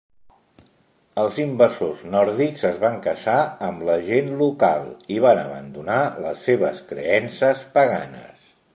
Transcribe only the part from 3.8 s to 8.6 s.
la gent local i van abandonar les seves creences paganes.